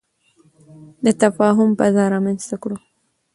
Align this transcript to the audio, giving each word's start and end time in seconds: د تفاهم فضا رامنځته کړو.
د 1.05 1.07
تفاهم 1.23 1.69
فضا 1.79 2.03
رامنځته 2.13 2.55
کړو. 2.63 2.77